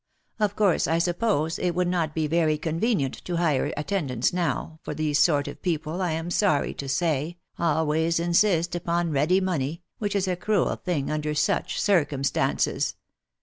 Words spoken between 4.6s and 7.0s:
for these sort of people, I am sorry to